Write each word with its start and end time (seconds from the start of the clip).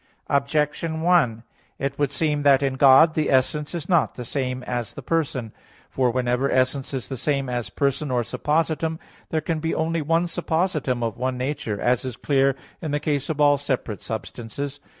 Objection 0.31 1.01
1: 1.03 1.43
It 1.77 1.99
would 1.99 2.11
seem 2.11 2.41
that 2.41 2.63
in 2.63 2.73
God 2.73 3.13
the 3.13 3.29
essence 3.29 3.75
is 3.75 3.87
not 3.87 4.15
the 4.15 4.25
same 4.25 4.63
as 4.63 4.95
person. 4.95 5.53
For 5.91 6.09
whenever 6.09 6.49
essence 6.49 6.91
is 6.91 7.07
the 7.07 7.15
same 7.17 7.47
as 7.47 7.69
person 7.69 8.09
or 8.09 8.23
suppositum, 8.23 8.97
there 9.29 9.41
can 9.41 9.59
be 9.59 9.75
only 9.75 10.01
one 10.01 10.25
suppositum 10.25 11.03
of 11.03 11.17
one 11.19 11.37
nature, 11.37 11.79
as 11.79 12.03
is 12.03 12.17
clear 12.17 12.55
in 12.81 12.89
the 12.89 12.99
case 12.99 13.29
of 13.29 13.39
all 13.39 13.59
separate 13.59 14.01
substances. 14.01 14.79